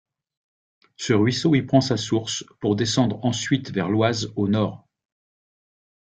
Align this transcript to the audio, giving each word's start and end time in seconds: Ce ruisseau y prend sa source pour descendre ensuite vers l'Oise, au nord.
Ce 0.97 1.13
ruisseau 1.13 1.53
y 1.53 1.61
prend 1.61 1.79
sa 1.79 1.95
source 1.95 2.43
pour 2.59 2.75
descendre 2.75 3.23
ensuite 3.23 3.69
vers 3.69 3.87
l'Oise, 3.87 4.33
au 4.35 4.47
nord. 4.47 4.87